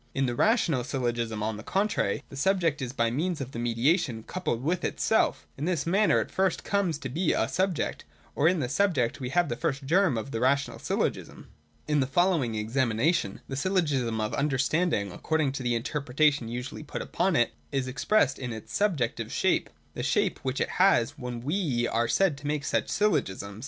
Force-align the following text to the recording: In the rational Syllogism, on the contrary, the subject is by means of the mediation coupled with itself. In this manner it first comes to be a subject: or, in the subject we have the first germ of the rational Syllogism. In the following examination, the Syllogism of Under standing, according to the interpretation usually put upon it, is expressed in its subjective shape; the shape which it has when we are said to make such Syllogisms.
In 0.15 0.25
the 0.25 0.33
rational 0.33 0.83
Syllogism, 0.83 1.43
on 1.43 1.57
the 1.57 1.63
contrary, 1.63 2.23
the 2.29 2.35
subject 2.35 2.81
is 2.81 2.91
by 2.91 3.11
means 3.11 3.39
of 3.39 3.51
the 3.51 3.59
mediation 3.59 4.23
coupled 4.23 4.63
with 4.63 4.83
itself. 4.83 5.45
In 5.59 5.65
this 5.65 5.85
manner 5.85 6.19
it 6.19 6.31
first 6.31 6.63
comes 6.63 6.97
to 6.97 7.07
be 7.07 7.33
a 7.33 7.47
subject: 7.47 8.03
or, 8.33 8.47
in 8.47 8.61
the 8.61 8.67
subject 8.67 9.19
we 9.19 9.29
have 9.29 9.47
the 9.47 9.55
first 9.55 9.83
germ 9.85 10.17
of 10.17 10.31
the 10.31 10.39
rational 10.39 10.79
Syllogism. 10.79 11.49
In 11.87 11.99
the 11.99 12.07
following 12.07 12.55
examination, 12.55 13.41
the 13.47 13.55
Syllogism 13.55 14.19
of 14.19 14.33
Under 14.33 14.57
standing, 14.57 15.11
according 15.11 15.51
to 15.51 15.61
the 15.61 15.75
interpretation 15.75 16.47
usually 16.47 16.81
put 16.81 17.03
upon 17.03 17.35
it, 17.35 17.53
is 17.71 17.87
expressed 17.87 18.39
in 18.39 18.51
its 18.51 18.73
subjective 18.75 19.31
shape; 19.31 19.69
the 19.93 20.01
shape 20.01 20.39
which 20.39 20.59
it 20.59 20.69
has 20.81 21.11
when 21.11 21.41
we 21.41 21.87
are 21.87 22.07
said 22.07 22.39
to 22.39 22.47
make 22.47 22.65
such 22.65 22.89
Syllogisms. 22.89 23.59